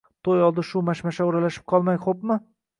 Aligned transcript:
To`y 0.27 0.37
oldi 0.45 0.65
shu 0.69 0.81
mashmasha 0.87 1.29
o`ralashib 1.29 1.69
qolmay, 1.75 2.03
xo`pmi 2.09 2.43